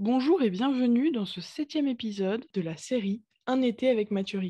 [0.00, 4.40] Bonjour et bienvenue dans ce septième épisode de la série Un été avec Mathieu.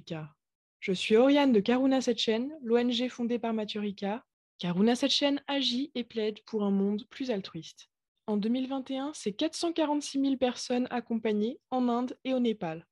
[0.78, 4.24] Je suis Oriane de Karuna Setchen, l'ONG fondée par Mathieu Ricard.
[4.60, 7.88] Karuna Setchen agit et plaide pour un monde plus altruiste.
[8.28, 12.86] En 2021, c'est 446 000 personnes accompagnées en Inde et au Népal.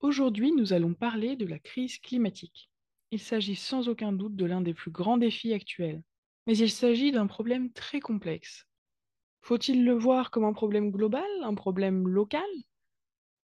[0.00, 2.68] Aujourd'hui, nous allons parler de la crise climatique.
[3.12, 6.02] Il s'agit sans aucun doute de l'un des plus grands défis actuels.
[6.48, 8.66] Mais il s'agit d'un problème très complexe.
[9.46, 12.42] Faut-il le voir comme un problème global, un problème local?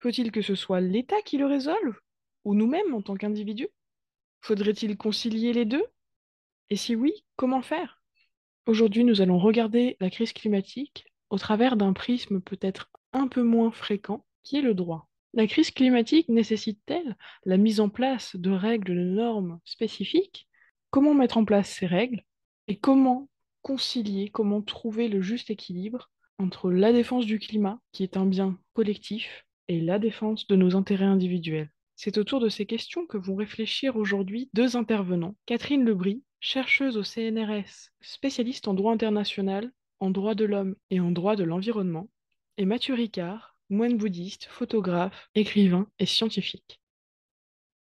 [0.01, 1.97] Faut-il que ce soit l'État qui le résolve
[2.43, 3.69] Ou nous-mêmes en tant qu'individus?
[4.41, 5.85] Faudrait-il concilier les deux?
[6.69, 8.03] Et si oui, comment faire?
[8.65, 13.71] Aujourd'hui, nous allons regarder la crise climatique au travers d'un prisme peut-être un peu moins
[13.71, 15.09] fréquent, qui est le droit.
[15.33, 20.49] La crise climatique nécessite-t-elle la mise en place de règles, de normes spécifiques?
[20.89, 22.25] Comment mettre en place ces règles?
[22.67, 23.29] Et comment
[23.63, 28.59] concilier, comment trouver le juste équilibre entre la défense du climat, qui est un bien
[28.73, 33.35] collectif, et la défense de nos intérêts individuels C'est autour de ces questions que vont
[33.35, 35.35] réfléchir aujourd'hui deux intervenants.
[35.45, 41.11] Catherine Lebris, chercheuse au CNRS, spécialiste en droit international, en droit de l'homme et en
[41.11, 42.09] droit de l'environnement,
[42.57, 46.81] et Mathieu Ricard, moine bouddhiste, photographe, écrivain et scientifique.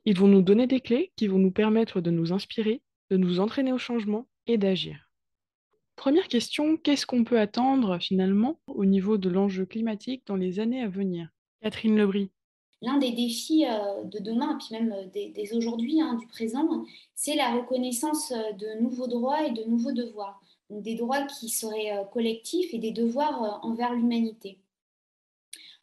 [0.05, 3.41] Ils vont nous donner des clés qui vont nous permettre de nous inspirer, de nous
[3.41, 5.06] entraîner au changement et d'agir.
[5.97, 10.81] Première question, qu'est-ce qu'on peut attendre finalement au niveau de l'enjeu climatique dans les années
[10.81, 11.29] à venir?
[11.61, 12.31] Catherine Lebris.
[12.81, 17.35] L'un des défis euh, de demain, puis même euh, dès, aujourd'hui, hein, du présent, c'est
[17.35, 20.39] la reconnaissance euh, de nouveaux droits et de nouveaux devoirs.
[20.69, 24.59] Des droits qui seraient collectifs et des devoirs envers l'humanité.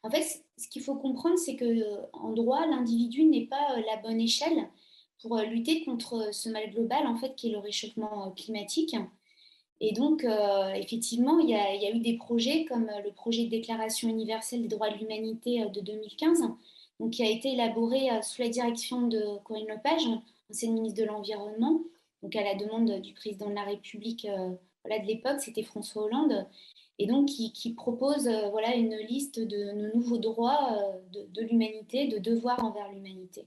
[0.05, 3.97] En fait, ce qu'il faut comprendre, c'est que euh, en droit, l'individu n'est pas la
[3.97, 4.69] bonne échelle
[5.19, 8.95] pour lutter contre ce mal global, en fait, qui est le réchauffement climatique.
[9.87, 10.25] Et donc,
[10.73, 14.89] effectivement, il y, a, eu des projets comme le projet de déclaration universelle des droits
[14.89, 16.41] de l'humanité de 2015,
[16.99, 20.07] donc, qui a été élaboré sous la direction de Corinne Lepage,
[20.49, 21.81] ancienne ministre de l'Environnement,
[22.23, 26.47] donc à la demande du président de la République de l'époque, c'était François Hollande,
[26.99, 30.69] et donc qui, propose euh, voilà, une liste de, nouveaux droits
[31.13, 33.45] euh, de, l'humanité, de devoirs envers l'humanité.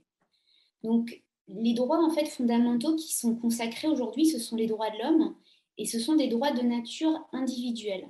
[0.84, 4.98] Donc les droits en fait fondamentaux qui sont consacrés aujourd'hui, ce sont les droits de
[5.02, 5.34] l'homme
[5.78, 8.08] et ce sont des droits de nature individuelle.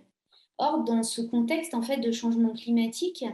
[0.58, 3.24] Or, dans ce contexte en fait de changement climatique,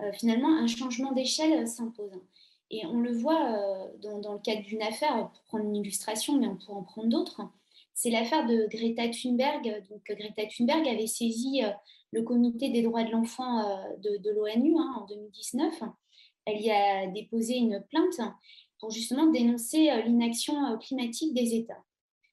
[0.00, 2.12] euh, finalement, un changement d'échelle s'impose.
[2.70, 3.58] Et on le voit
[4.02, 7.08] dans, dans, le cadre d'une affaire, pour prendre une illustration, mais on pourrait en prendre
[7.08, 7.40] d'autres
[7.98, 9.82] c'est l'affaire de Greta Thunberg.
[10.08, 11.70] Greta Thunberg avait saisi euh,
[12.12, 15.82] le comité des droits de l'enfant euh, de, l'ONU hein, en 2019.
[16.44, 18.20] Elle y a déposé une plainte
[18.78, 21.82] pour justement dénoncer euh, l'inaction climatique des États.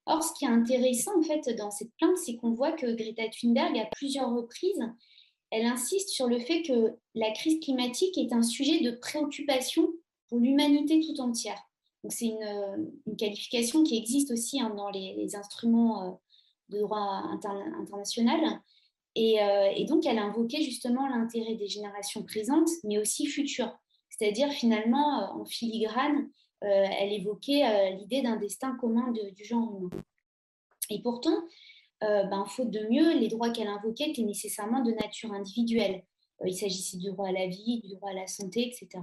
[0.06, 3.24] Or, ce qui est intéressant en fait dans cette plainte, c'est qu'on voit que Greta
[3.30, 4.84] Thunberg, à plusieurs reprises,
[5.52, 9.88] elle insiste sur le fait que la crise climatique est un sujet de préoccupation
[10.28, 11.60] pour l'humanité tout entière
[12.10, 16.12] c'est une, qualification qui existe aussi hein, dans les, instruments euh,
[16.70, 17.24] de droit
[17.80, 18.42] international.
[19.18, 23.72] Euh, et, donc, elle a invoqué justement l'intérêt des générations présentes, mais aussi futures.
[24.10, 26.30] C'est-à-dire, finalement, euh, en filigrane,
[26.62, 29.90] elle évoquait l'idée d'un destin commun du genre humain.
[30.90, 31.44] Et pourtant,
[32.02, 36.04] ben, faute de mieux, les droits qu'elle invoquait étaient nécessairement de nature individuelle.
[36.44, 39.02] il s'agissait du droit à la vie, du droit à la santé, etc.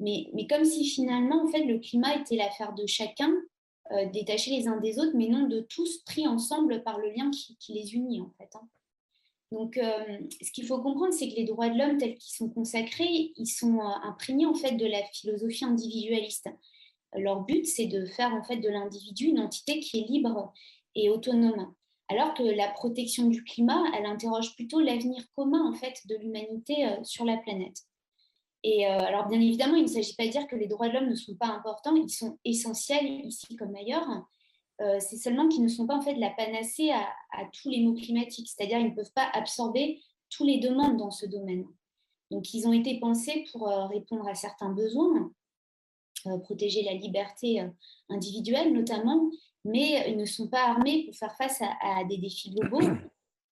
[0.00, 3.32] Mais, comme si finalement, en fait, le climat était l'affaire de chacun,
[3.92, 7.30] euh, détachés les uns des autres, mais non de tous pris ensemble par le lien
[7.30, 8.50] qui, les unit, en fait.
[8.54, 8.68] Hein.
[9.54, 12.50] Donc, euh, ce qu'il faut comprendre, c'est que les droits de l'homme tels qu'ils sont
[12.50, 16.48] consacrés, ils sont euh, imprégnés en fait de la philosophie individualiste.
[17.16, 20.52] Leur but, c'est de faire en fait de l'individu une entité qui est libre
[20.96, 21.72] et autonome.
[22.08, 26.88] Alors que la protection du climat, elle interroge plutôt l'avenir commun en fait de l'humanité
[27.04, 27.78] sur la planète.
[28.64, 30.94] Et euh, alors, bien évidemment, il ne s'agit pas de dire que les droits de
[30.94, 34.08] l'homme ne sont pas importants, ils sont essentiels ici comme ailleurs.
[34.80, 37.06] Euh, c'est seulement qu'ils ne sont pas en fait la panacée à,
[37.52, 40.00] tous les maux climatiques, c'est-à-dire ils ne peuvent pas absorber
[40.30, 41.64] tous les demandes dans ce domaine.
[42.30, 45.30] Donc, ils ont été pensés pour euh, répondre à certains besoins,
[46.44, 47.62] protéger la liberté
[48.08, 49.30] individuelle notamment,
[49.66, 52.80] mais ils ne sont pas armés pour faire face à, des défis globaux.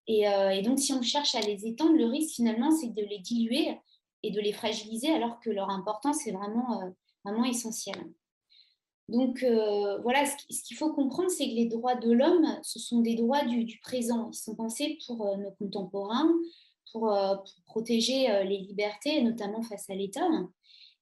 [0.06, 0.24] Et,
[0.62, 3.76] donc, si on cherche à les étendre, le risque finalement, c'est de les diluer
[4.22, 6.90] et de les fragiliser alors que leur importance est vraiment, euh,
[7.24, 8.12] vraiment essentielle.
[9.08, 13.00] Donc euh, voilà, ce qu'il faut comprendre, c'est que les droits de l'homme, ce sont
[13.00, 14.30] des droits du, présent.
[14.32, 16.32] Ils sont pensés pour euh, nos contemporains,
[16.92, 17.14] pour,
[17.66, 20.28] protéger les libertés, notamment face à l'État.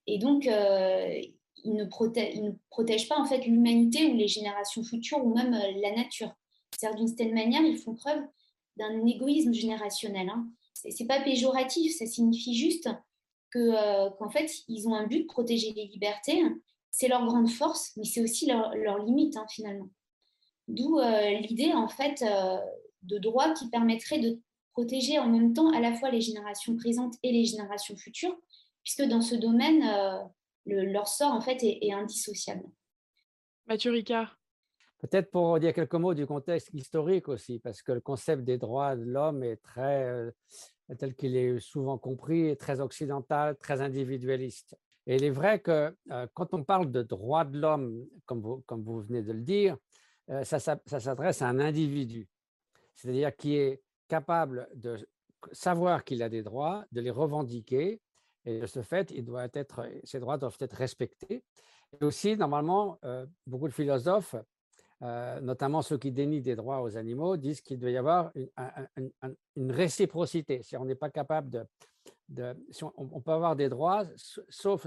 [0.07, 5.51] Et donc, ils ne, protègent pas en fait l'humanité ou les générations futures ou même
[5.51, 6.33] la nature.
[6.71, 8.23] C'est-à-dire d'une certaine manière, ils font preuve
[8.77, 10.29] d'un égoïsme générationnel.
[10.29, 12.89] Hein c'est pas péjoratif, ça signifie juste
[13.51, 16.41] que qu'en fait, ils ont un but, protéger les libertés.
[16.91, 19.89] C'est leur grande force, mais c'est aussi leur, leur limite hein, finalement.
[20.69, 22.25] D'où l'idée en fait
[23.03, 24.39] de droit qui permettrait de
[24.73, 28.37] protéger en même temps à la fois les générations présentes et les générations futures,
[28.85, 29.83] puisque dans ce domaine,
[30.67, 32.65] leur sort en fait est, indissociable.
[33.67, 34.37] Mathieu Ricard.
[34.99, 38.97] Peut-être pour dire quelques mots du contexte historique aussi, parce que le concept des droits
[38.97, 40.31] de l'homme est très, euh,
[40.99, 44.77] tel qu'il est souvent compris, très occidental, très individualiste.
[45.07, 45.97] Et il est vrai que
[46.35, 49.77] quand on parle de droits de l'homme, comme vous, venez de le dire,
[50.45, 52.29] ça, s'adresse à un individu,
[52.95, 54.97] c'est-à-dire qui est capable de
[55.53, 58.01] savoir qu'il a des droits, de les revendiquer,
[58.45, 59.27] et de ce fait, il
[60.05, 61.45] ces droits doivent être respectés.
[62.01, 62.99] Et aussi, normalement,
[63.47, 64.37] beaucoup de philosophes,
[65.01, 70.63] notamment ceux qui dénient des droits aux animaux, disent qu'il doit y avoir une, réciprocité.
[70.63, 71.65] Si on n'est pas capable de...
[72.97, 74.05] on, peut avoir des droits,
[74.49, 74.87] sauf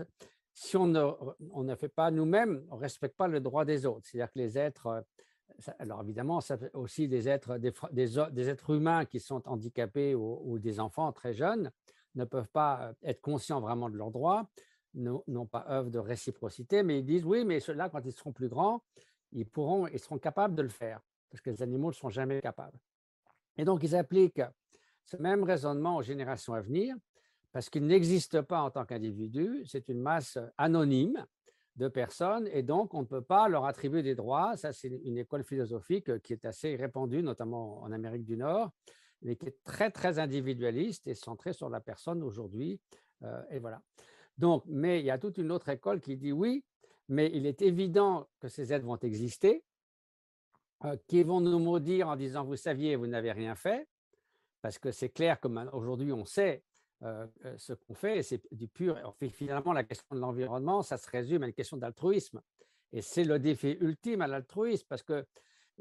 [0.54, 4.08] si on ne, fait pas nous-mêmes, on ne respecte pas le droit des autres.
[4.08, 4.88] C'est-à-dire que les êtres...
[4.88, 5.02] Euh,
[5.80, 10.80] alors évidemment, ça fait aussi des êtres, des, êtres humains qui sont handicapés ou des
[10.80, 11.70] enfants très jeunes
[12.16, 14.48] ne peuvent pas être conscients vraiment de leurs droits,
[14.96, 18.48] n'ont pas œuvre de réciprocité, mais ils disent oui, mais ceux-là, quand ils seront plus
[18.48, 18.84] grands,
[19.32, 21.02] ils pourront, ils seront capables de le faire,
[21.32, 22.78] parce que les animaux ne sont jamais capables.
[23.58, 24.44] Et donc, ils appliquent
[25.06, 26.96] ce même raisonnement aux générations à venir,
[27.54, 31.26] parce qu'ils n'existent pas en tant qu'individus, c'est une masse anonyme
[31.76, 34.58] de personnes, et donc on ne peut pas leur attribuer des droits.
[34.58, 38.72] Ça, c'est une école philosophique qui est assez répandue, notamment en Amérique du Nord,
[39.22, 42.80] mais qui est très, très individualiste et centré sur la personne aujourd'hui.
[43.24, 43.82] Euh, et voilà.
[44.38, 46.64] Donc, mais il y a toute une autre école qui dit oui,
[47.08, 49.64] mais il est évident que ces aides vont exister,
[50.86, 53.88] euh, qui vont nous maudire en disant vous saviez, vous n'avez rien fait,
[54.62, 56.64] parce que c'est clair qu'aujourd'hui on sait
[57.02, 58.98] euh, ce qu'on fait, c'est du pur.
[59.30, 62.42] Finalement, la question de l'environnement, ça se résume à une question d'altruisme.
[62.92, 65.26] Et c'est le défi ultime à l'altruisme, parce que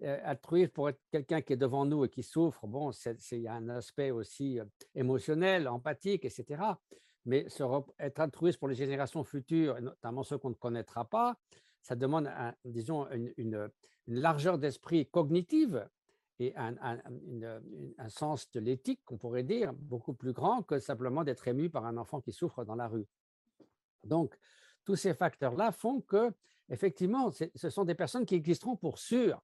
[0.03, 0.35] euh,
[0.73, 2.91] pour être quelqu'un qui est devant nous et qui souffre, bon,
[3.31, 4.64] il y a un aspect aussi euh,
[4.94, 6.62] émotionnel, empathique, etc.
[7.25, 7.47] Mais
[8.00, 11.37] être altruiste pour les générations futures, notamment ceux qu'on ne connaîtra pas,
[11.81, 12.29] ça demande,
[12.65, 13.06] disons,
[13.37, 13.70] une,
[14.08, 15.88] largeur d'esprit cognitive
[16.47, 21.71] et un, sens de l'éthique, qu'on pourrait dire, beaucoup plus grand que simplement d'être ému
[21.71, 23.06] par un enfant qui souffre dans la rue.
[24.05, 24.39] Donc,
[24.85, 26.33] tous ces facteurs-là font que,
[26.69, 29.41] effectivement, ce sont des personnes qui existeront pour sûr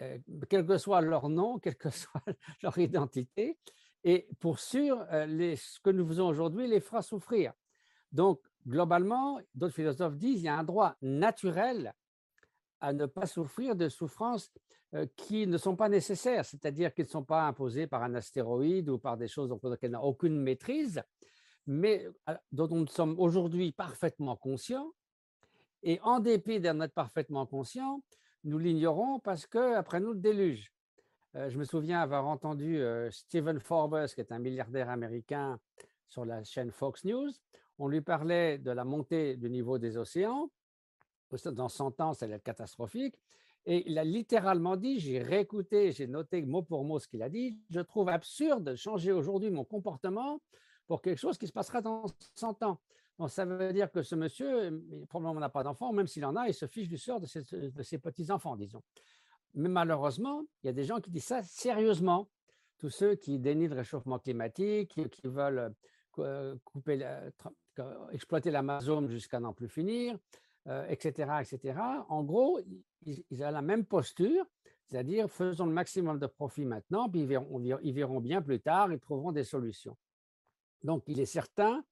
[0.00, 0.18] euh,
[0.48, 2.22] quel que soit leur nom, quelle que soit
[2.62, 3.58] leur identité.
[4.04, 7.52] Et pour sûr, euh, ce que nous faisons aujourd'hui les fera souffrir.
[8.12, 11.92] Donc, globalement, d'autres philosophes disent qu'il y a un droit naturel
[12.80, 14.50] à ne pas souffrir de souffrances
[14.94, 18.88] euh, qui ne sont pas nécessaires, c'est-à-dire qui ne sont pas imposées par un astéroïde
[18.88, 21.02] ou par des choses dont on n'a aucune maîtrise,
[21.66, 22.06] mais
[22.52, 24.92] dont nous sommes aujourd'hui parfaitement conscients.
[25.82, 28.02] Et en dépit d'en être parfaitement conscients,
[28.44, 30.72] nous l'ignorons parce qu'après nous, le déluge.
[31.36, 35.60] Euh, je me souviens avoir entendu euh, Stephen Forbes, qui est un milliardaire américain,
[36.08, 37.30] sur la chaîne Fox News.
[37.78, 40.50] On lui parlait de la montée du niveau des océans.
[41.46, 43.16] Dans 100 ans, ça allait être catastrophique.
[43.66, 47.28] Et il a littéralement dit, j'ai réécouté, j'ai noté mot pour mot ce qu'il a
[47.28, 50.40] dit, je trouve absurde de changer aujourd'hui mon comportement
[50.86, 52.80] pour quelque chose qui se passera dans 100 ans
[53.26, 56.54] ça veut dire que ce monsieur, probablement n'a pas d'enfant, même s'il en a, il
[56.54, 58.82] se fiche du sort de ses, petits-enfants, disons.
[59.54, 62.28] Mais malheureusement, il y a des gens qui disent ça sérieusement.
[62.78, 65.74] Tous ceux qui dénient le réchauffement climatique, qui, veulent
[66.20, 67.04] euh, couper
[68.12, 70.16] exploiter l'Amazon jusqu'à n'en plus finir,
[70.68, 71.30] euh, etc.
[72.08, 72.60] En gros,
[73.02, 74.44] ils, ont la même posture,
[74.84, 79.32] c'est-à-dire faisons le maximum de profit maintenant, puis ils verront, bien plus tard, ils trouveront
[79.32, 79.96] des solutions.
[80.82, 81.84] Donc, il est certain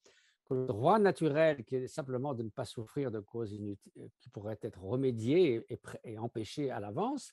[0.44, 4.28] que le droit naturel, qui est simplement de ne pas souffrir de causes euh, qui
[4.28, 5.66] pourraient être remédiées
[6.04, 7.32] et empêchées à l'avance,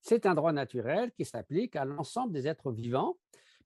[0.00, 3.16] c'est un droit naturel qui s'applique à l'ensemble des êtres vivants,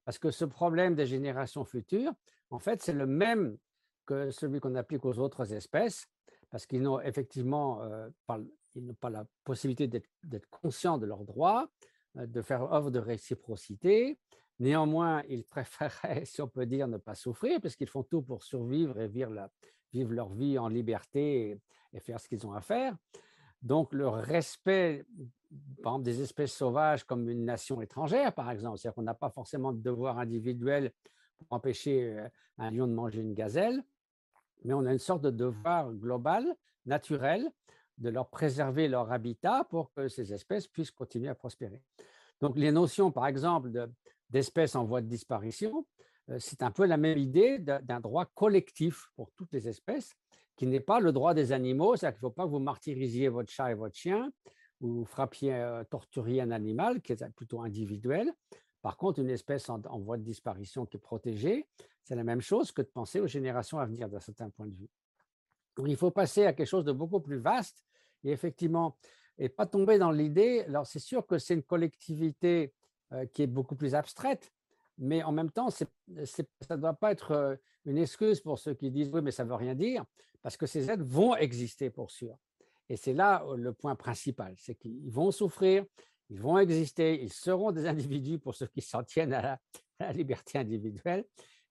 [0.05, 2.13] parce que ce problème des générations futures,
[2.49, 3.59] en fait, c'est le même
[4.07, 6.09] que celui qu'on applique aux autres espèces,
[6.51, 8.39] parce qu'ils n'ont effectivement euh, pas,
[8.75, 11.71] ils pas la possibilité d'être conscients de leurs droits,
[12.17, 14.19] euh, de faire œuvre de réciprocité,
[14.61, 18.45] Néanmoins, ils préféraient, si on peut dire, ne pas souffrir, parce qu'ils font tout pour
[18.45, 19.33] survivre et vivre,
[19.93, 21.59] leur vie en liberté
[21.93, 22.95] et, faire ce qu'ils ont à faire.
[23.63, 25.05] Donc, le respect,
[25.83, 29.31] par exemple, des espèces sauvages comme une nation étrangère, par exemple, c'est-à-dire qu'on n'a pas
[29.31, 30.93] forcément de devoir individuel
[31.39, 32.29] pour empêcher euh,
[32.59, 33.83] un lion de manger une gazelle,
[34.65, 36.45] mais on a une sorte de devoir global,
[36.87, 37.51] naturel,
[37.99, 41.83] de leur préserver leur habitat pour que ces espèces puissent continuer à prospérer.
[42.41, 43.91] Donc, les notions, par exemple, de
[44.31, 45.85] d'espèces en voie de disparition,
[46.39, 50.15] c'est un peu la même idée d'un droit collectif pour toutes les espèces,
[50.57, 53.29] qui n'est pas le droit des animaux, c'est-à-dire qu'il ne faut pas que vous martyrisiez
[53.29, 54.31] votre chat et votre chien,
[54.81, 58.33] ou frappiez, torturiez un animal, qui est plutôt individuel.
[58.83, 61.69] Par contre, une espèce en, voie de disparition qui est protégée,
[62.03, 64.75] c'est la même chose que de penser aux générations à venir d'un certain point de
[64.75, 64.89] vue.
[65.87, 67.85] Il faut passer à quelque chose de beaucoup plus vaste
[68.25, 68.97] et effectivement,
[69.39, 70.65] et pas tomber dans l'idée.
[70.67, 72.75] Alors, c'est sûr que c'est une collectivité
[73.33, 74.53] qui est beaucoup plus abstraite,
[74.99, 79.11] mais en même temps, ça ne doit pas être une excuse pour ceux qui disent
[79.13, 80.05] oui, mais ça ne veut rien dire,
[80.43, 82.37] parce que ces êtres vont exister pour sûr.
[82.89, 85.85] Et c'est là le point principal, c'est qu'ils vont souffrir,
[86.31, 89.61] ils vont exister, ils seront des individus pour ceux qui s'en tiennent à
[89.99, 91.27] la, liberté individuelle.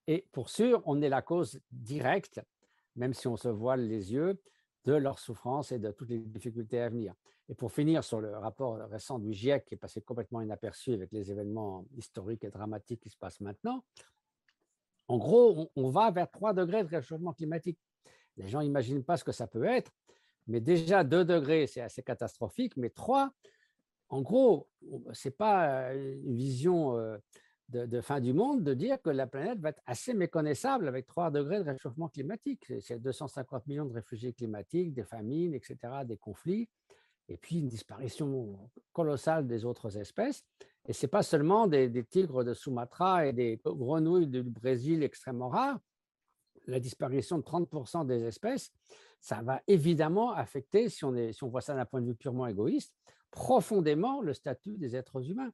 [0.05, 2.41] Et pour sûr, on est la cause directe,
[2.95, 4.39] même si on se voile les yeux,
[4.85, 7.13] de leur souffrance et de toutes les difficultés à venir.
[7.47, 11.11] Et pour finir sur le rapport récent du GIEC qui est passé complètement inaperçu avec
[11.11, 13.83] les événements historiques et dramatiques qui se passent maintenant,
[15.07, 17.79] en gros, on, va vers 3 degrés de réchauffement climatique.
[18.37, 19.91] Les gens n'imaginent pas ce que ça peut être,
[20.45, 23.31] mais déjà 2 degrés, c'est assez catastrophique, mais 3,
[24.09, 24.67] en gros,
[25.13, 26.95] ce n'est pas une vision
[27.69, 31.05] de, de, fin du monde de dire que la planète va être assez méconnaissable avec
[31.05, 32.65] 3 degrés de réchauffement climatique.
[32.81, 36.67] C'est 250 millions de réfugiés climatiques, des famines, etc., des conflits
[37.29, 40.43] et puis une disparition colossale des autres espèces.
[40.87, 45.49] Et ce n'est pas seulement des, tigres de Sumatra et des grenouilles du Brésil extrêmement
[45.49, 45.79] rares.
[46.65, 48.71] La disparition de 30% des espèces,
[49.21, 52.93] ça va évidemment affecter, si on voit ça d'un point de vue purement égoïste,
[53.31, 55.51] profondément le statut des êtres humains.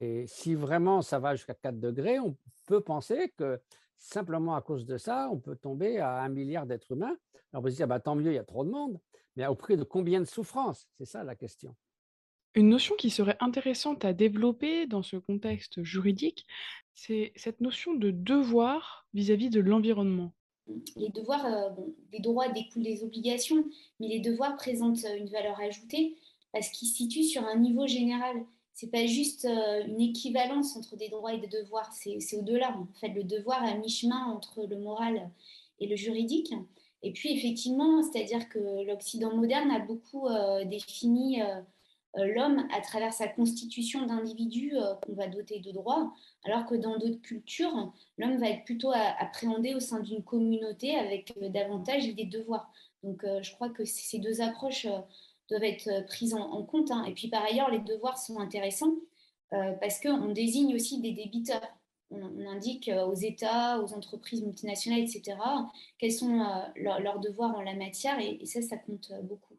[0.00, 3.60] Et si vraiment ça va jusqu'à 4 degrés, on peut penser que
[3.98, 7.16] simplement à cause de ça, on peut tomber à un milliard d'êtres humains.
[7.52, 8.98] Alors on peut se dire, bah, tant mieux, il y a trop de monde
[9.36, 10.88] mais au prix de combien de souffrances?
[10.98, 11.74] C'est ça la question.
[12.54, 16.46] Une notion qui serait intéressante à développer dans ce contexte juridique,
[16.94, 20.34] c'est cette notion de devoir vis-à-vis de l'environnement.
[20.96, 21.70] Les devoirs, euh,
[22.12, 23.64] des droits découlent des obligations,
[23.98, 26.16] mais les devoirs présentent une valeur ajoutée
[26.52, 28.44] parce qu'ils se situent sur un niveau général.
[28.74, 32.76] C'est pas juste euh, une équivalence entre des droits et des devoirs, c'est au-delà.
[32.76, 35.30] En fait, le devoir est à mi-chemin entre le moral
[35.78, 36.54] et le juridique.
[37.02, 41.60] Et puis effectivement, c'est-à-dire que l'Occident moderne a beaucoup euh, défini euh,
[42.14, 46.12] l'homme à travers sa constitution d'individu qu'on va doter de droits,
[46.44, 51.32] alors que dans d'autres cultures, l'homme va être plutôt appréhendé au sein d'une communauté avec
[51.50, 52.70] davantage des devoirs.
[53.02, 54.86] Donc je crois que ces deux approches
[55.48, 56.90] doivent être prises en, compte.
[56.90, 57.04] Hein.
[57.04, 58.94] Et puis par ailleurs, les devoirs sont intéressants
[59.50, 61.60] parce qu'on désigne aussi des débiteurs
[62.12, 65.36] on, indique euh, aux États, aux entreprises multinationales, etc.,
[65.98, 66.44] quels sont euh,
[66.76, 69.54] leurs devoirs en la matière, et, ça, ça compte euh, beaucoup.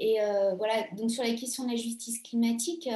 [0.00, 0.18] Et
[0.56, 2.88] voilà, donc sur la question de la justice climatique,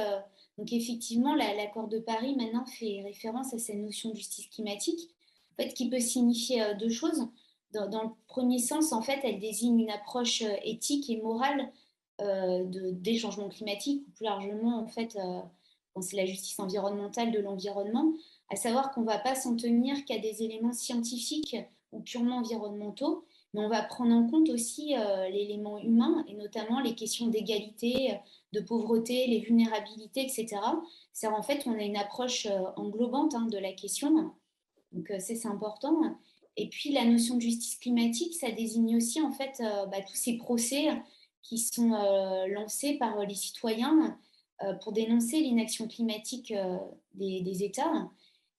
[0.57, 5.09] donc effectivement, l'accord de Paris maintenant fait référence à cette notion de justice climatique,
[5.51, 7.27] en fait, qui peut signifier deux choses.
[7.73, 11.71] Dans, le premier sens, en fait, elle désigne une approche éthique et morale
[12.19, 15.17] de, des changements climatiques, ou plus largement, en fait,
[16.01, 18.13] c'est la justice environnementale de l'environnement
[18.49, 21.57] à savoir qu'on ne va pas s'en tenir qu'à des éléments scientifiques
[21.91, 26.79] ou purement environnementaux, mais on va prendre en compte aussi euh, l'élément humain et notamment
[26.79, 28.17] les questions d'égalité,
[28.51, 30.57] de pauvreté, les vulnérabilités, etc.
[31.13, 34.31] C'est en fait, on a une approche euh, englobante hein, de la question,
[34.91, 36.01] donc euh, c'est important.
[36.57, 40.37] Et puis la notion de justice climatique, ça désigne aussi en fait bah, tous ces
[40.37, 40.89] procès
[41.43, 41.91] qui sont
[42.47, 44.17] lancés par les citoyens
[44.81, 46.53] pour dénoncer l'inaction climatique
[47.13, 48.09] des, États.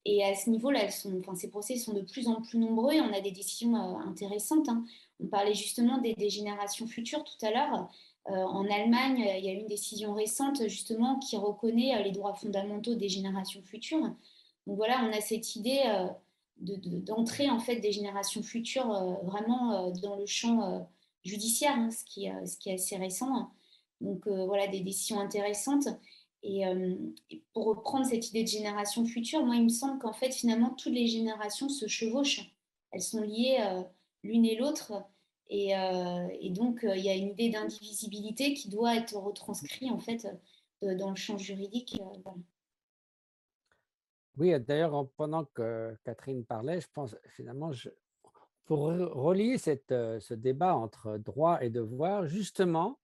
[0.07, 3.21] Et à ce niveau-là, ces procès sont de plus en plus nombreux et on a
[3.21, 4.69] des décisions euh, intéressantes.
[4.69, 4.85] Hein.
[5.21, 7.89] On parlait justement des, générations futures tout à l'heure.
[8.29, 12.11] Euh, en Allemagne, il y a eu une décision récente justement qui reconnaît euh, les
[12.11, 14.03] droits fondamentaux des générations futures.
[14.67, 15.83] Donc voilà, on a cette idée
[16.57, 20.89] d'entrer en fait des générations futures vraiment dans le champ
[21.25, 23.51] judiciaire, hein, ce, qui, ce qui est assez récent.
[24.01, 25.89] Donc voilà, des décisions intéressantes.
[26.45, 26.95] Euh,
[27.31, 30.71] et, pour reprendre cette idée de génération future, moi, il me semble qu'en fait, finalement,
[30.71, 32.55] toutes les générations se chevauchent.
[32.91, 33.83] Elles sont liées euh,
[34.23, 34.93] l'une et l'autre.
[35.49, 40.27] Et, euh, donc, il y a une idée d'indivisibilité qui doit être retranscrite, en fait,
[40.83, 41.97] dans le champ juridique.
[44.37, 47.89] Oui, d'ailleurs, pendant que Catherine parlait, je pense finalement, je,
[48.65, 52.99] pour relier cette, ce débat entre droit et devoir, justement,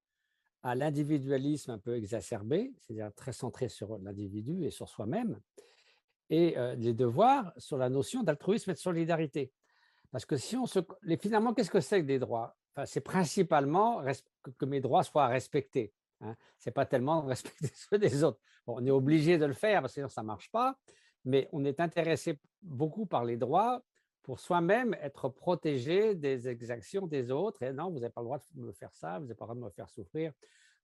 [0.62, 5.40] à l'individualisme un peu exacerbé, c'est-à-dire très centré sur l'individu et sur soi-même,
[6.28, 9.52] et les devoirs sur la notion d'altruisme et de solidarité.
[10.10, 10.80] Parce que si on se...
[11.20, 12.56] finalement, qu'est-ce que c'est que des droits?
[12.74, 14.02] Enfin, C'est principalement
[14.58, 15.92] que mes droits soient respectés.
[16.20, 16.36] Hein.
[16.58, 18.40] Ce n'est pas tellement respecter ceux des autres.
[18.66, 20.76] on est obligé de le faire parce que sinon ça ne marche pas.
[21.24, 23.82] mais on est intéressé beaucoup par les droits
[24.22, 27.62] pour soi-même être protégé des exactions des autres.
[27.62, 29.48] Et non, vous n'avez pas le droit de me faire ça, vous n'avez pas le
[29.48, 30.32] droit de me faire souffrir,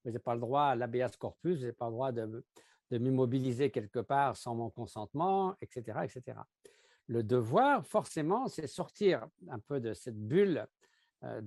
[0.04, 2.44] vous n'avez pas le droit à l'habeas corpus, vous n'avez pas le droit de,
[2.90, 6.38] de m'immobiliser quelque part sans mon consentement, etc., etc.
[7.08, 10.66] Le devoir, forcément, c'est sortir un peu de cette bulle
[11.24, 11.40] euh,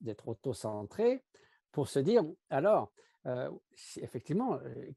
[0.00, 1.22] d'être auto-centré
[1.70, 2.92] pour se dire, alors,
[3.26, 3.50] euh,
[3.96, 4.90] effectivement, euh,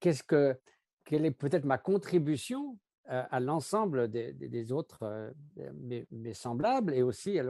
[0.00, 0.58] qu'est-ce que,
[1.04, 5.32] quelle est peut-être ma contribution à l'ensemble des, autres,
[5.74, 7.44] mes, semblables, et aussi à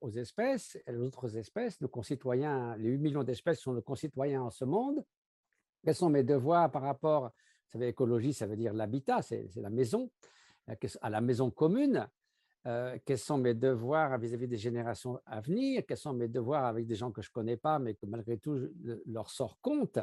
[0.00, 4.50] aux espèces, aux autres espèces, nos concitoyens, les 8 millions d'espèces sont nos concitoyens en
[4.50, 5.04] ce monde.
[5.84, 9.70] Quels sont mes devoirs par rapport, vous savez, écologie, ça veut dire l'habitat, c'est la
[9.70, 10.10] maison,
[11.00, 12.08] à la maison commune.
[13.04, 16.94] quels sont mes devoirs vis-à-vis des générations à venir, quels sont mes devoirs avec des
[16.94, 18.58] gens que je ne connais pas, mais que malgré tout,
[19.06, 19.98] leur sort compte?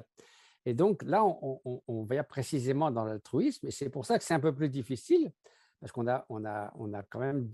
[0.68, 4.42] Et donc là, on, va précisément dans l'altruisme, et c'est pour ça que c'est un
[4.42, 5.32] peu plus difficile,
[5.80, 7.50] parce qu'on a, on a, on a quand même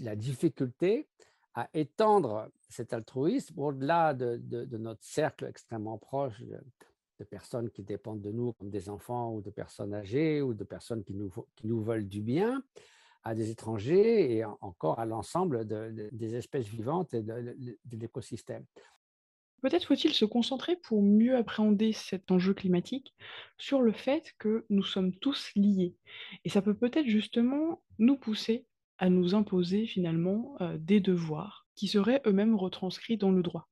[0.00, 1.08] la difficulté
[1.54, 8.32] à étendre cet altruisme au-delà de, notre cercle extrêmement proche de, personnes qui dépendent de
[8.32, 11.80] nous, comme des enfants ou de personnes âgées ou de personnes qui nous, qui nous
[11.80, 12.64] veulent du bien,
[13.22, 15.68] à des étrangers et encore à l'ensemble
[16.10, 17.54] des espèces vivantes et de
[17.92, 18.64] l'écosystème.
[19.62, 23.14] Peut-être faut-il se concentrer pour mieux appréhender cet enjeu climatique
[23.58, 25.94] sur le fait que nous sommes tous liés.
[26.44, 28.66] Et ça peut peut-être justement nous pousser
[28.98, 33.68] à nous imposer finalement euh, des devoirs qui seraient eux-mêmes retranscrits dans le droit.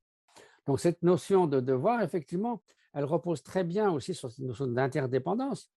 [0.67, 2.63] Donc cette notion de devoir, effectivement,
[2.95, 5.71] elle repose très bien aussi sur cette notion d'interdépendance.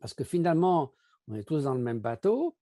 [0.00, 0.92] Parce que finalement,
[1.28, 2.56] on est tous dans le même bateau.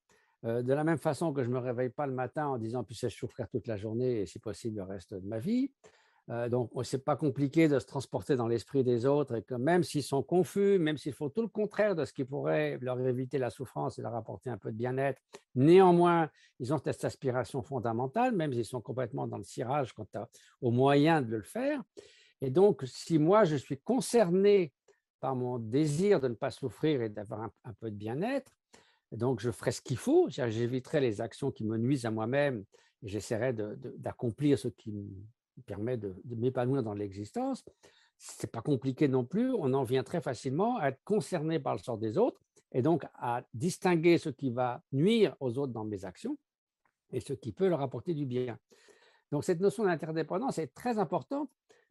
[0.44, 2.84] Euh, de la même façon que je ne me réveille pas le matin en disant
[2.84, 5.72] puis je souffrir toute la journée et si possible le reste de ma vie.
[6.30, 9.54] Euh, donc, ce n'est pas compliqué de se transporter dans l'esprit des autres et que
[9.54, 12.98] même s'ils sont confus, même s'ils font tout le contraire de ce qui pourrait leur
[13.00, 15.20] éviter la souffrance et leur apporter un peu de bien-être,
[15.54, 20.06] néanmoins, ils ont cette aspiration fondamentale, même s'ils sont complètement dans le cirage quant
[20.62, 21.82] aux moyens de le faire.
[22.40, 24.72] Et donc, si moi, je suis concerné
[25.20, 28.52] par mon désir de ne pas souffrir et d'avoir un, peu de bien-être,
[29.12, 32.64] donc je ferai ce qu'il faut, j'éviterai les actions qui me nuisent à moi-même
[33.02, 34.92] et j'essaierai d'accomplir ce qui
[35.62, 37.64] permet de, m'épanouir dans l'existence.
[38.18, 39.52] C'est pas compliqué non plus.
[39.52, 42.40] On en vient très facilement à être concerné par le sort des autres
[42.72, 46.36] et donc à distinguer ce qui va nuire aux autres dans mes actions
[47.12, 48.58] et ce qui peut leur apporter du bien.
[49.30, 51.50] Donc cette notion d'interdépendance est très importante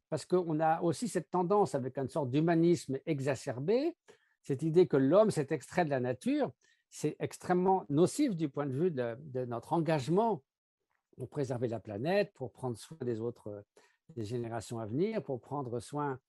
[0.09, 3.95] parce qu'on a aussi cette tendance avec une sorte d'humanisme exacerbé,
[4.43, 6.51] cette idée que l'homme s'est extrait de la nature,
[6.89, 10.43] c'est extrêmement nocif du point de vue de notre engagement
[11.15, 13.63] pour préserver la planète, pour prendre soin des autres
[14.09, 16.19] des générations à venir, pour prendre soin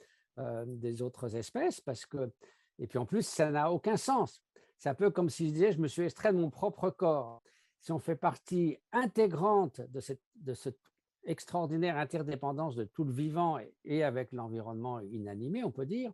[0.66, 2.32] des autres espèces, parce que,
[2.78, 4.42] et puis en plus, ça n'a aucun sens.
[4.78, 7.42] C'est un peu comme si je disais, je me suis extrait de mon propre corps.
[7.80, 10.78] Si on fait partie intégrante de cette, de cette
[11.24, 16.12] extraordinaire interdépendance de tout le vivant et, avec l'environnement inanimé, on peut dire,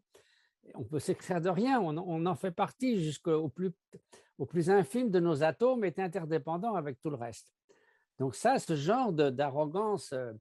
[0.74, 3.72] on peut s'extraire de rien, on, on, en fait partie jusqu'au plus,
[4.38, 7.52] au plus infime de nos atomes est interdépendant avec tout le reste.
[8.20, 10.34] Donc ça, ce genre d'arrogance, euh,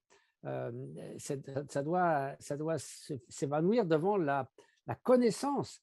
[0.43, 0.69] euh,
[1.17, 4.49] ça doit, ça doit s'évanouir devant la,
[5.01, 5.81] connaissance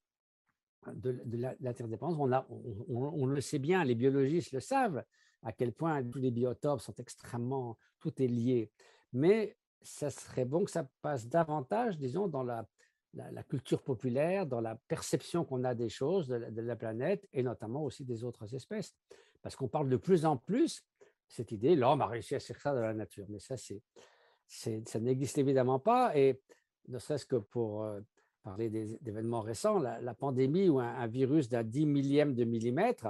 [0.92, 1.18] de,
[1.58, 2.44] l'interdépendance.
[2.50, 5.02] On, on, le sait bien, les biologistes le savent,
[5.42, 8.70] à quel point tous les biotopes sont extrêmement, tout est lié.
[9.14, 12.68] Mais ça serait bon que ça passe davantage, disons, dans la,
[13.14, 17.42] la, culture populaire, dans la perception qu'on a des choses, de de la, planète et
[17.42, 18.94] notamment aussi des autres espèces.
[19.40, 20.84] Parce qu'on parle de plus en plus
[21.28, 23.26] cette idée, l'homme a réussi à ça de la nature.
[23.28, 23.82] Mais ça, c'est,
[24.46, 26.16] ça n'existe évidemment pas.
[26.16, 26.40] Et
[26.88, 28.00] ne serait-ce que pour euh,
[28.42, 33.08] parler d'événements récents, la, pandémie ou un, virus d'un dix millième de millimètre,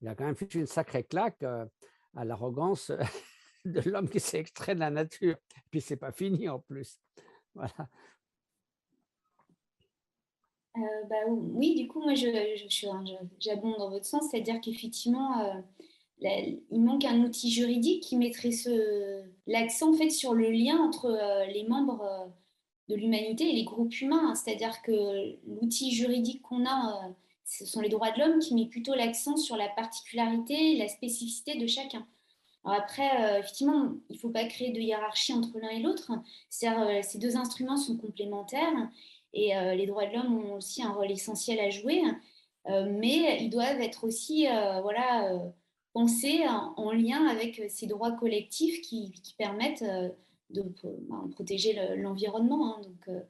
[0.00, 1.66] il a quand même fait une sacrée claque euh,
[2.14, 2.90] à l'arrogance
[3.64, 5.36] de l'homme qui s'est extrait de la nature.
[5.70, 6.98] Puis c'est pas fini en plus.
[10.78, 15.62] Euh, bah, oui, du coup, moi, j'abonde dans votre sens, c'est-à-dire qu'effectivement,
[16.70, 18.50] il manque un outil juridique qui mettrait
[19.46, 22.26] l'accent fait sur le lien entre euh, les membres euh,
[22.88, 24.30] de l'humanité et les groupes humains.
[24.30, 24.34] Hein.
[24.34, 27.12] C'est-à-dire que l'outil juridique qu'on a, euh,
[27.44, 31.58] ce sont les droits de l'homme qui met plutôt l'accent sur la particularité la spécificité
[31.58, 32.06] de chacun.
[32.64, 36.12] Après, effectivement, il ne faut pas créer de hiérarchie entre l'un et l'autre.
[36.48, 38.88] ces deux instruments sont complémentaires
[39.32, 42.00] et les droits de l'homme ont aussi un rôle essentiel à jouer,
[42.68, 44.46] mais ils doivent être aussi
[44.80, 45.42] voilà,
[45.92, 50.08] penser en, lien avec euh, ces droits collectifs qui, permettent euh,
[50.50, 50.62] de
[51.08, 52.76] bah, protéger l'environnement.
[52.76, 53.20] Hein, donc, euh.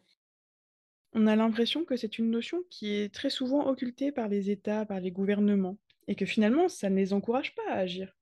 [1.14, 4.86] On a l'impression que c'est une notion qui est très souvent occultée par les États,
[4.86, 5.76] par les gouvernements,
[6.08, 8.16] et que finalement, ça ne les encourage pas à agir.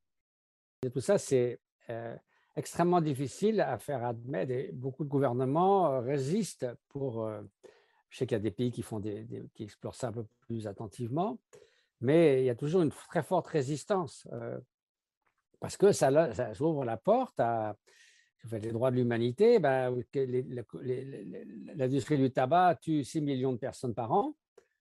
[0.82, 2.16] Et tout ça, c'est euh,
[2.56, 4.50] extrêmement difficile à faire admettre.
[4.50, 7.24] Et beaucoup de gouvernements euh, résistent pour.
[7.24, 7.42] Euh,
[8.08, 10.26] je sais qu'il y a des pays qui, font des, qui explorent ça un peu
[10.40, 11.38] plus attentivement,
[12.00, 14.26] mais il y a toujours une très forte résistance
[15.60, 16.10] parce que ça,
[16.60, 17.76] ouvre la porte à,
[18.50, 19.94] les droits de l'humanité, ben,
[21.74, 24.34] l'industrie du tabac tue 6 millions de personnes par an.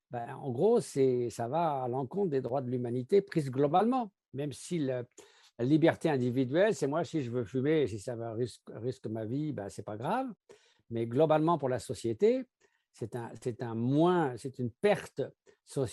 [0.10, 4.80] Ben, en gros, ça va à l'encontre des droits de l'humanité prises globalement, même si
[4.80, 5.04] la
[5.60, 9.70] liberté individuelle, c'est moi, si je veux fumer, si ça risque, risque ma vie, ben,
[9.70, 10.28] ce n'est pas grave.
[10.90, 12.46] Mais globalement, pour la société,
[12.94, 15.22] c'est un, un moins, c'est une perte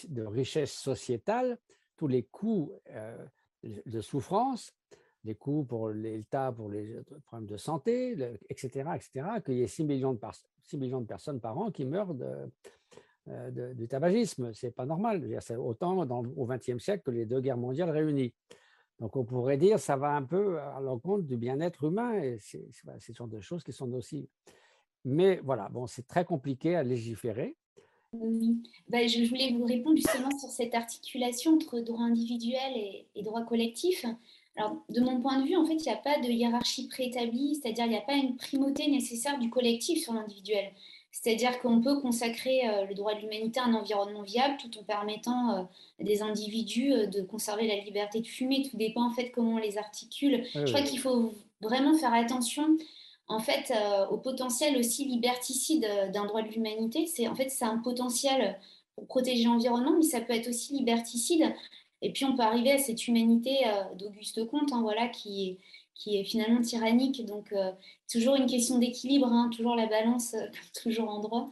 [0.09, 1.59] de richesse sociétale.
[1.97, 3.27] Tous les coûts euh,
[3.63, 4.73] de souffrance
[5.27, 8.17] les coûts pour l'État, pour les problèmes de santé,
[8.49, 10.21] etc., etc., qu'il y ait 6 millions, de
[10.63, 12.51] 6 millions de personnes par an qui meurent de,
[13.29, 14.55] euh, du tabagisme.
[14.55, 15.27] Ce n'est pas normal.
[15.41, 18.33] C'est autant au XXe siècle que les deux guerres mondiales réunies.
[18.99, 22.67] Donc on pourrait dire ça va un peu à l'encontre du bien-être humain et c'est
[22.73, 24.27] ce genre de choses qui sont nocives.
[25.07, 27.55] Mais voilà, bon, c'est très compliqué à légiférer.
[28.13, 28.57] Oui.
[28.89, 33.43] Ben, je voulais vous répondre justement sur cette articulation entre droit individuel et, et droit
[33.43, 34.05] collectif.
[34.57, 37.55] Alors, de mon point de vue, en fait, il n'y a pas de hiérarchie préétablie,
[37.55, 40.73] c'est-à-dire il n'y a pas une primauté nécessaire du collectif sur l'individuel.
[41.13, 44.83] C'est-à-dire qu'on peut consacrer euh, le droit de l'humanité à un environnement viable tout en
[44.83, 45.63] permettant euh,
[46.01, 48.69] à des individus euh, de conserver la liberté de fumer.
[48.69, 50.45] Tout dépend en fait comment on les articule.
[50.53, 52.77] Je crois qu'il faut vraiment faire attention
[53.29, 53.73] en fait
[54.11, 57.07] au potentiel aussi liberticide d'un droit de l'humanité.
[57.07, 58.59] C'est en fait c'est un potentiel
[58.95, 61.53] pour protéger l'environnement, mais ça peut être aussi liberticide
[62.03, 65.59] et puis on peut arriver à cette humanité euh, d'Auguste Comte, hein, voilà, qui est,
[65.95, 67.25] qui est finalement tyrannique.
[67.25, 67.73] Donc euh,
[68.11, 70.47] toujours une question d'équilibre, hein, toujours la balance, euh,
[70.83, 71.51] toujours en droit.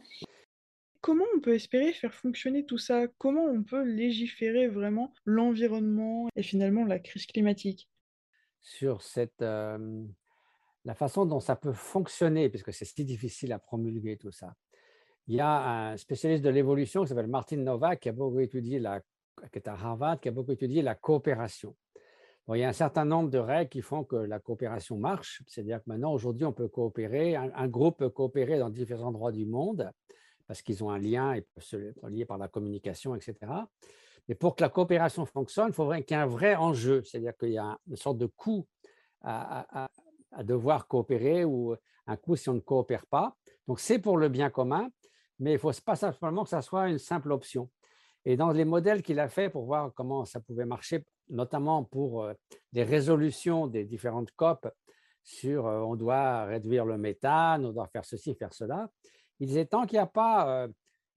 [1.01, 3.07] Comment on peut espérer faire fonctionner tout ça?
[3.19, 7.87] Comment on peut légiférer vraiment l'environnement et finalement la crise climatique?
[8.61, 9.43] Sur cette,
[10.85, 14.53] la façon dont ça peut fonctionner, puisque c'est si difficile à promulguer tout ça.
[15.27, 18.79] Il y a un spécialiste de l'évolution qui s'appelle Martin Novak qui a beaucoup étudié
[18.79, 19.01] la
[19.51, 21.75] qui est à Harvard, qui a beaucoup étudié la coopération.
[22.49, 25.41] il y a un certain nombre de règles qui font que la coopération marche.
[25.47, 29.45] C'est-à-dire que maintenant, aujourd'hui, on peut coopérer, un, groupe peut coopérer dans différents endroits du
[29.45, 29.91] monde
[30.47, 33.35] parce qu'ils ont un lien et peuvent se lier par la communication, etc.
[34.27, 37.35] Mais pour que la coopération fonctionne, il faudrait qu'il y ait un vrai enjeu, c'est-à-dire
[37.35, 38.65] qu'il y a une sorte de coût
[39.21, 39.89] à,
[40.43, 41.75] devoir coopérer ou
[42.07, 43.35] un coût si on ne coopère pas.
[43.67, 44.89] Donc, c'est pour le bien commun,
[45.39, 47.69] mais il ne faut pas simplement que ça soit une simple option.
[48.25, 52.23] Et dans les modèles qu'il a fait pour voir comment ça pouvait marcher, notamment pour
[52.23, 52.33] euh,
[52.73, 54.67] les résolutions des différentes COP
[55.23, 58.89] sur euh, on doit réduire le méthane, on doit faire ceci, faire cela,
[59.39, 60.67] il disait tant qu'il n'y a pas euh,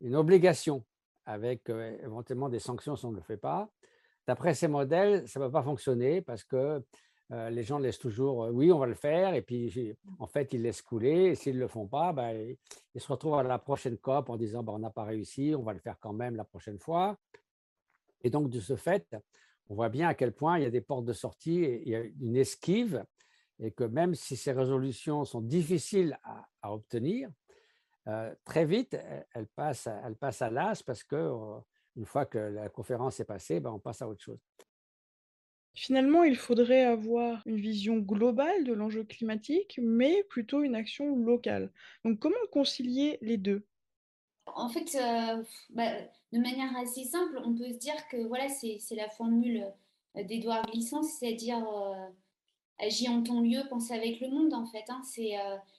[0.01, 0.85] une obligation
[1.25, 3.69] avec éventuellement des sanctions si on ne le fait pas,
[4.27, 6.83] d'après ces modèles, ça ne va pas fonctionner parce que
[7.31, 10.53] euh, les gens laissent toujours euh, oui, on va le faire, et puis en fait,
[10.55, 12.57] ils laissent couler, et s'ils ne le font pas, ben,
[12.95, 15.63] ils se retrouvent à la prochaine COP en disant ben, on n'a pas réussi, on
[15.63, 17.19] va le faire quand même la prochaine fois.
[18.23, 19.15] Et donc, de ce fait,
[19.69, 21.95] on voit bien à quel point il y a des portes de sortie, il y
[21.95, 23.05] a une esquive,
[23.61, 26.19] et que même si ces résolutions sont difficiles
[26.63, 27.29] à, obtenir,
[28.07, 28.97] euh, très vite,
[29.35, 31.31] elles passent, elles passent à l'as parce que
[31.97, 34.39] une fois que la conférence est passée, ben, on passe à autre chose.
[35.79, 41.71] Finalement, il faudrait avoir une vision globale de l'enjeu climatique, mais plutôt une action locale.
[42.05, 43.65] Donc, comment concilier les deux?
[44.57, 45.93] En fait, euh, bah,
[46.33, 49.69] de manière assez simple, on peut se dire que voilà, c'est la formule
[50.17, 52.09] euh, d'Edouard Glissant, c'est-à-dire euh,
[52.81, 54.85] agis en ton lieu, pense avec le monde, en fait.
[54.89, 55.03] Hein.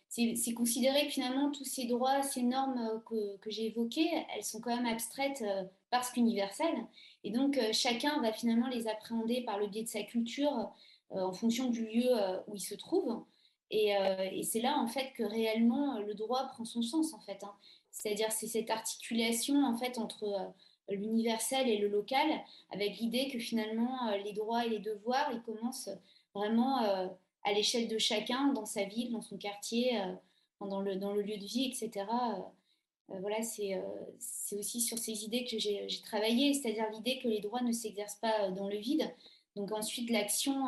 [0.07, 4.61] C'est considérer que finalement, tous ces droits, ces normes que, que j'ai évoquées, elles sont
[4.61, 5.43] quand même abstraites
[5.89, 6.87] parce qu'universelles.
[7.23, 10.71] Et donc, euh, chacun va finalement les appréhender par le biais de sa culture
[11.11, 13.23] euh, en fonction du lieu euh, où il se trouve.
[13.71, 13.93] Et,
[14.43, 17.43] c'est là, en fait, que réellement le droit prend son sens, en fait.
[17.43, 17.53] Hein.
[17.91, 20.51] C'est-à-dire, c'est cette articulation, en fait, entre
[20.89, 22.27] l'universel et le local,
[22.71, 25.91] avec l'idée que finalement, les droits et les devoirs, ils commencent
[26.33, 30.01] vraiment à l'échelle de chacun, dans sa ville, dans son quartier,
[30.59, 32.07] dans, le, dans le lieu de vie, etc.
[33.11, 33.81] Euh, voilà, euh,
[34.19, 38.19] c'est aussi sur ces idées que j'ai travaillé, c'est-à-dire l'idée que les droits ne s'exercent
[38.19, 39.09] pas euh, dans le vide.
[39.55, 40.63] Donc ensuite, l'action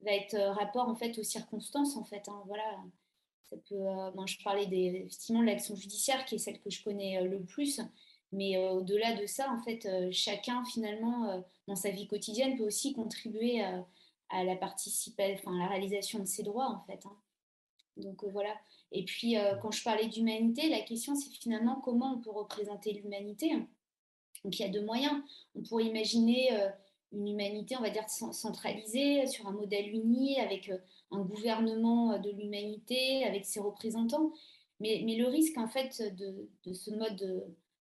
[0.00, 2.28] va être rapport en fait aux circonstances en fait.
[2.28, 2.64] Hein, voilà,
[3.50, 4.26] ça peut.
[4.26, 7.80] je parlais des, effectivement de l'action judiciaire qui est celle que je connais le plus,
[8.32, 13.62] mais au-delà de ça, en fait, chacun finalement dans sa vie quotidienne peut aussi contribuer
[14.30, 17.04] à la participation, enfin la réalisation de ses droits en fait.
[17.06, 17.16] Hein.
[18.00, 18.54] Donc voilà.
[18.92, 23.50] Et puis, quand je parlais d'humanité, la question, c'est finalement comment on peut représenter l'humanité.
[24.44, 25.22] Donc il y a deux moyens.
[25.54, 26.50] On pourrait imaginer
[27.12, 30.70] une humanité, on va dire, centralisée sur un modèle uni, avec
[31.10, 34.32] un gouvernement de l'humanité, avec ses représentants.
[34.80, 37.16] Mais, le risque, en fait, de, ce mode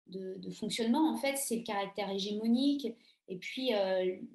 [0.08, 2.86] de, de, fonctionnement, en fait, c'est le caractère hégémonique.
[3.28, 3.70] Et puis,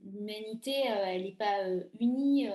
[0.03, 1.67] l'humanité, elle n'est pas
[1.99, 2.47] unie,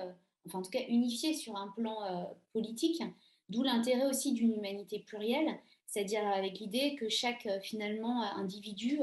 [0.47, 3.01] enfin, en tout cas, unifiée sur un plan politique,
[3.49, 8.99] d'où l'intérêt aussi d'une humanité plurielle, c'est-à-dire avec l'idée que chaque, finalement, individu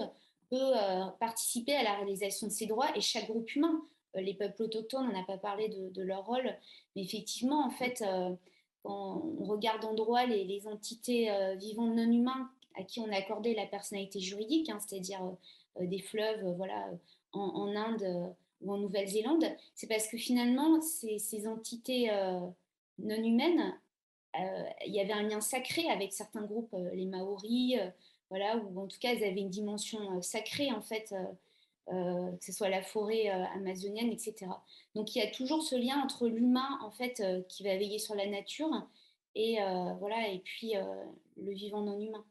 [0.52, 3.80] peut euh, participer à la réalisation de ses droits et chaque groupe humain.
[4.16, 6.54] Euh, les peuples autochtones, on n'a pas parlé de, leur rôle,
[6.94, 8.34] mais effectivement, en fait, euh,
[8.82, 13.54] quand on regarde en droit les, entités vivantes non humains à qui on a accordé
[13.54, 15.20] la personnalité juridique, hein, c'est-à-dire
[15.80, 16.90] des fleuves voilà,
[17.32, 19.44] en, Inde ou en Nouvelle-Zélande,
[19.74, 22.10] c'est parce que finalement, ces, entités
[22.98, 23.78] non humaines,
[24.34, 27.78] il y avait un lien sacré avec certains groupes, les Maoris,
[28.32, 32.32] voilà, ou en tout cas, elles avaient une dimension euh, sacrée, en fait, euh, euh,
[32.34, 34.46] que ce soit la forêt amazonienne, etc.
[34.94, 38.14] Donc, il y a toujours ce lien entre l'humain, en fait, qui va veiller sur
[38.14, 38.70] la nature,
[39.34, 39.58] et,
[39.98, 40.72] voilà, et puis
[41.36, 42.24] le vivant non humain.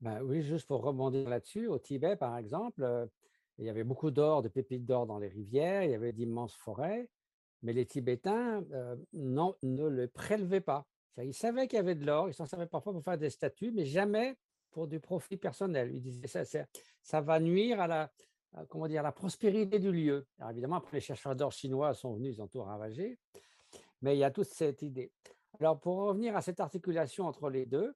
[0.00, 3.08] Ben oui, juste pour rebondir là-dessus, au Tibet, par exemple,
[3.60, 6.54] il y avait beaucoup d'or, de pépites d'or dans les rivières, il y avait d'immenses
[6.54, 7.08] forêts,
[7.62, 8.62] mais les Tibétains
[9.12, 10.86] ne le prélevaient pas.
[11.18, 13.70] Ils savaient qu'il y avait de l'or, ils s'en servaient parfois pour faire des statues,
[13.72, 14.36] mais jamais
[14.70, 15.90] pour du profit personnel.
[15.94, 16.64] Il disait ça, ça,
[17.02, 18.12] ça va nuire à la,
[18.68, 20.26] comment dire, la prospérité du lieu.
[20.38, 23.18] Alors évidemment, après, les chercheurs d'or chinois sont venus, ils ont tout ravagé,
[24.00, 25.12] mais il y a toute cette idée.
[25.58, 27.94] Alors, pour revenir à cette articulation entre les deux,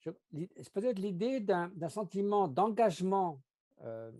[0.00, 3.42] c'est peut-être l'idée d'un sentiment d'engagement
[3.82, 4.10] euh,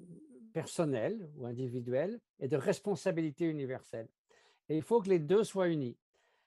[0.52, 4.08] personnel ou individuel et de responsabilité universelle.
[4.68, 5.96] Et il faut que les deux soient unis.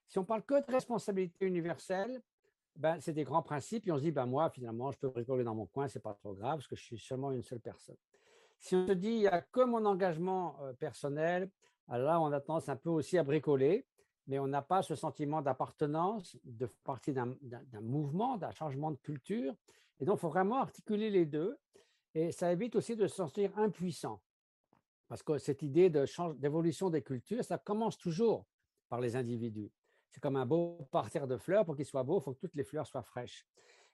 [0.07, 2.21] Si on parle que de responsabilité universelle,
[2.75, 5.43] ben, c'est des grands principes et on se dit, ben, moi, finalement, je peux bricoler
[5.43, 7.97] dans mon coin, c'est pas trop grave parce que je suis seulement une seule personne.
[8.59, 11.49] Si on se dit, il n'y a que mon engagement personnel,
[11.87, 13.85] alors là, on a tendance un peu aussi à bricoler,
[14.27, 17.35] mais on n'a pas ce sentiment d'appartenance, de partie d'un
[17.81, 19.53] mouvement, d'un changement de culture.
[19.99, 21.57] Et donc, il faut vraiment articuler les deux.
[22.15, 24.21] Et ça évite aussi de se sentir impuissant.
[25.07, 28.45] Parce que cette idée d'évolution des cultures, ça commence toujours
[28.89, 29.71] par les individus.
[30.09, 31.65] C'est comme un beau parterre de fleurs.
[31.65, 33.45] Pour qu'il soit beau, il faut que toutes les fleurs soient fraîches.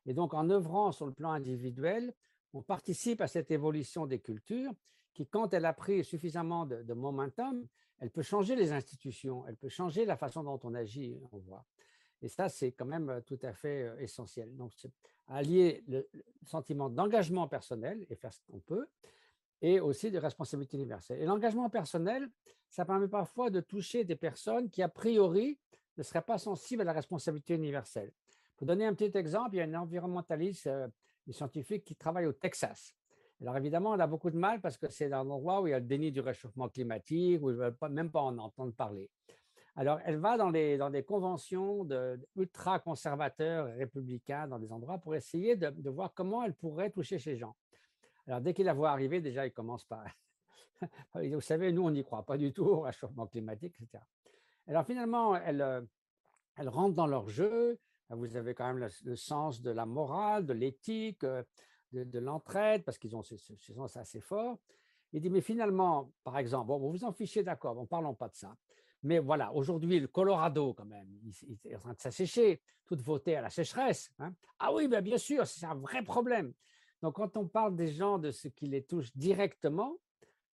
[0.06, 2.14] Et donc, en œuvrant sur le plan individuel,
[2.54, 4.72] on participe à cette évolution des cultures
[5.14, 7.68] qui, quand elle a pris suffisamment de, momentum,
[8.00, 11.66] elle peut changer les institutions, elle peut changer la façon dont on agit, on voit.
[12.22, 14.56] Et ça, c'est quand même euh, tout à fait euh, essentiel.
[14.56, 14.72] Donc,
[15.28, 16.08] allier le
[16.46, 18.88] sentiment d'engagement personnel et faire ce qu'on peut,
[19.62, 21.22] et aussi de responsabilité universelle.
[21.22, 22.30] Et l'engagement personnel,
[22.70, 25.60] ça permet parfois de toucher des personnes qui, a priori,
[25.98, 28.12] ne serait pas sensible à la responsabilité universelle.
[28.58, 30.88] Pour donner un petit exemple, il y a un environnementaliste, euh,
[31.28, 32.96] un scientifique qui travaille au Texas.
[33.42, 35.74] Alors évidemment, elle a beaucoup de mal parce que c'est un endroit où il y
[35.74, 39.10] a le déni du réchauffement climatique, où ils ne veulent même pas en entendre parler.
[39.76, 45.90] Alors, elle va dans, des conventions de, ultra-conservateurs républicains dans des endroits pour essayer de,
[45.90, 47.56] voir comment elle pourrait toucher ces gens.
[48.28, 50.04] Alors, dès qu'il la voit arriver, déjà, il commence par...
[51.16, 54.04] Vous savez, nous, on n'y croit pas du tout au réchauffement climatique, etc.
[54.68, 55.88] Alors finalement, elle,
[56.58, 57.80] elle rentre dans leur jeu.
[58.10, 61.26] Vous avez quand même le, sens de la morale, de l'éthique,
[61.92, 64.58] de, l'entraide, parce qu'ils ont ce, sens assez fort.
[65.14, 68.30] Il dit, mais finalement, par exemple, bon, vous vous en fichez, d'accord, bon, parlons pas
[68.30, 68.56] de ça.
[69.04, 73.36] Mais voilà, aujourd'hui, le Colorado, quand même, il, est en train de s'assécher, toute votée
[73.36, 74.12] à la sécheresse.
[74.20, 74.34] Hein.
[74.60, 76.54] Ah oui, ben bien sûr, c'est un vrai problème.
[77.02, 79.98] Donc, quand on parle des gens, de ce qui les touche directement,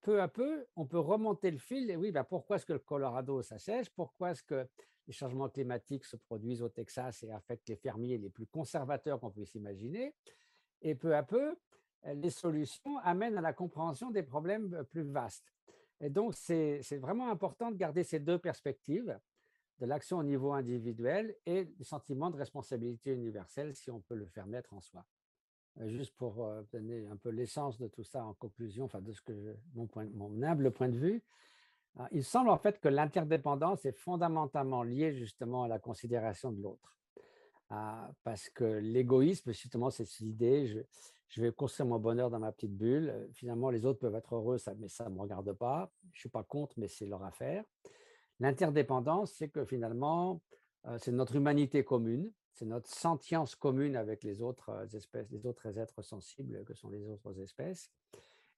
[0.00, 1.90] peu à peu, on peut remonter le fil.
[1.90, 3.90] Et oui, ben pourquoi est-ce que le Colorado s'assèche?
[3.90, 4.66] Pourquoi est-ce que
[5.06, 9.30] les changements climatiques se produisent au Texas et affectent les fermiers les plus conservateurs qu'on
[9.30, 10.14] puisse imaginer?
[10.80, 11.56] Et peu à peu,
[12.04, 15.52] les solutions amènent à la compréhension des problèmes plus vastes.
[16.00, 19.18] Et donc, c'est vraiment important de garder ces deux perspectives
[19.80, 24.26] de l'action au niveau individuel et du sentiment de responsabilité universelle, si on peut le
[24.26, 25.04] faire mettre en soi.
[25.80, 29.12] Euh, juste pour euh, donner un peu l'essence de tout ça en conclusion, enfin de
[29.12, 31.22] ce que mon, mon humble point de vue,
[31.96, 36.60] hein, il semble en fait que l'interdépendance est fondamentalement liée justement à la considération de
[36.60, 36.97] l'autre.
[37.70, 40.66] Ah, parce que l'égoïsme, justement, c'est cette idée,
[41.28, 43.28] je, vais construire mon bonheur dans ma petite bulle.
[43.32, 45.90] Finalement, les autres peuvent être heureux, ça, mais ça ne me regarde pas.
[46.12, 47.64] Je ne suis pas contre, mais c'est leur affaire.
[48.40, 50.40] L'interdépendance, c'est que finalement,
[50.86, 55.46] euh, c'est notre humanité commune c'est notre sentience commune avec les autres euh, espèces, les
[55.46, 57.92] autres êtres sensibles que sont les autres espèces.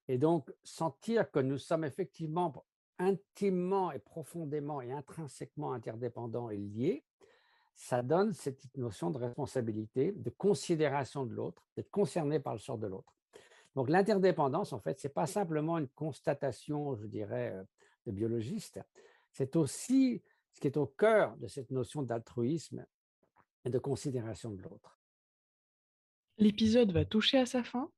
[0.08, 2.64] Et donc, sentir que nous sommes effectivement
[2.98, 7.04] intimement et profondément et intrinsèquement interdépendants et liés,
[7.74, 12.78] ça donne cette notion de responsabilité, de considération de l'autre, d'être concerné par le sort
[12.78, 13.14] de l'autre.
[13.74, 17.62] Donc l'interdépendance, en fait, ce n'est pas simplement une constatation, je dirais, euh,
[18.06, 18.80] de biologiste,
[19.32, 22.84] c'est aussi ce qui est au cœur de cette notion d'altruisme
[23.64, 24.98] et de considération de l'autre.
[26.38, 27.90] L'épisode va toucher à sa fin.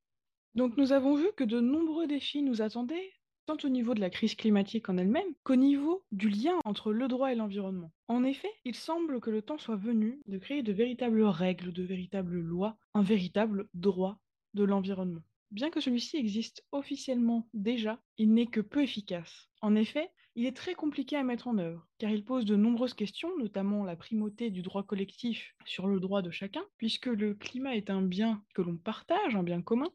[0.55, 3.13] Donc nous avons vu que de nombreux défis nous attendaient,
[3.47, 7.09] tant au niveau de la crise climatique en elle-même qu'au niveau du lien entre le
[7.09, 7.93] droit et l'environnement.
[8.09, 11.83] En effet, il semble que le temps soit venu de créer de véritables règles, de
[11.83, 14.19] véritables lois, un véritable droit
[14.55, 15.23] de l'environnement.
[15.51, 19.49] Bien que celui-ci existe officiellement déjà, il n'est que peu efficace.
[19.61, 22.95] En effet, il est très compliqué à mettre en œuvre, car il pose de nombreuses
[22.95, 27.77] questions, notamment la primauté du droit collectif sur le droit de chacun, puisque le climat
[27.77, 29.91] est un bien que l'on partage, un bien commun.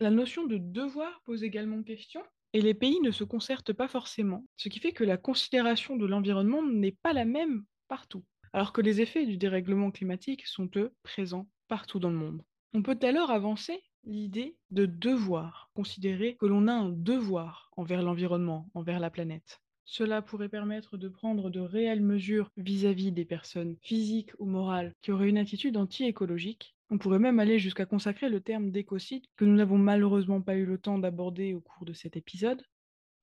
[0.00, 4.44] La notion de devoir pose également question, et les pays ne se concertent pas forcément,
[4.56, 8.80] ce qui fait que la considération de l'environnement n'est pas la même partout, alors que
[8.80, 12.42] les effets du dérèglement climatique sont, eux, présents partout dans le monde.
[12.74, 18.68] On peut alors avancer l'idée de devoir, considérer que l'on a un devoir envers l'environnement,
[18.74, 19.60] envers la planète.
[19.84, 25.10] Cela pourrait permettre de prendre de réelles mesures vis-à-vis des personnes physiques ou morales qui
[25.10, 26.76] auraient une attitude anti-écologique.
[26.90, 30.66] On pourrait même aller jusqu'à consacrer le terme d'écocide que nous n'avons malheureusement pas eu
[30.66, 32.62] le temps d'aborder au cours de cet épisode,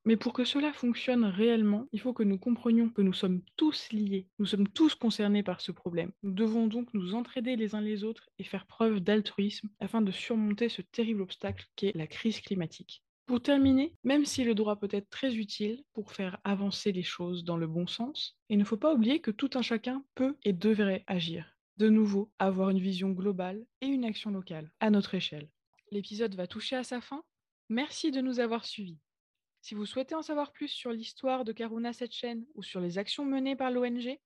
[0.08, 3.91] mais pour que cela fonctionne réellement, il faut que nous comprenions que nous sommes tous
[3.91, 6.13] liés, nous sommes tous concernés par ce problème.
[6.23, 10.13] Nous devons donc nous entraider les uns les autres et faire preuve d'altruisme afin de
[10.13, 13.03] surmonter ce terrible obstacle qu'est la crise climatique.
[13.25, 17.43] Pour terminer, même si le droit peut être très utile pour faire avancer les choses
[17.43, 20.53] dans le bon sens, il ne faut pas oublier que tout un chacun peut et
[20.53, 21.56] devrait agir.
[21.77, 25.47] De nouveau, avoir une vision globale et une action locale, à notre échelle.
[25.91, 27.23] L'épisode va toucher à sa fin.
[27.69, 28.97] Merci de nous avoir suivis.
[29.61, 33.25] Si vous souhaitez en savoir plus sur l'histoire de Karuna Setchen ou sur les actions
[33.25, 34.17] menées par l'ONG,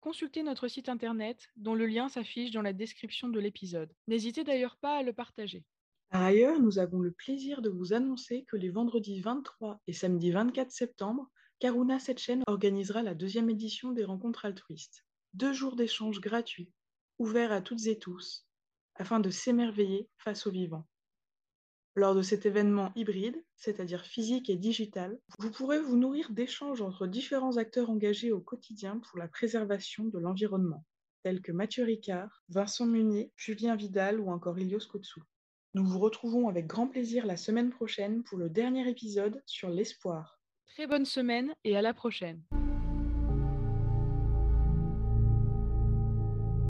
[0.00, 3.94] consultez notre site internet dont le lien s'affiche dans la description de l'épisode.
[4.08, 5.64] N'hésitez d'ailleurs pas à le partager.
[6.10, 10.32] Par ailleurs, nous avons le plaisir de vous annoncer que les vendredis 23 et samedi
[10.32, 11.30] 24 septembre,
[11.60, 15.04] Karuna Setchen organisera la deuxième édition des rencontres altruistes.
[15.34, 16.72] Deux jours d'échanges gratuits,
[17.18, 18.46] ouverts à toutes et tous,
[18.94, 20.86] afin de s'émerveiller face aux vivants.
[21.94, 27.06] Lors de cet événement hybride, c'est-à-dire physique et digital, vous pourrez vous nourrir d'échanges entre
[27.06, 30.84] différents acteurs engagés au quotidien pour la préservation de l'environnement,
[31.24, 35.22] tels que Mathieu Ricard, Vincent Munier, Julien Vidal ou encore Ilios Kotsou.
[35.74, 40.40] Nous vous retrouvons avec grand plaisir la semaine prochaine pour le dernier épisode sur l'espoir.
[40.66, 42.42] Très bonne semaine et à la prochaine.